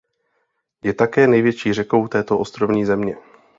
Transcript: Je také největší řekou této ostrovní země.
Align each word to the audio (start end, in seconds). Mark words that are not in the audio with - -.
Je 0.83 0.93
také 0.93 1.27
největší 1.27 1.73
řekou 1.73 2.07
této 2.07 2.39
ostrovní 2.39 2.85
země. 2.85 3.17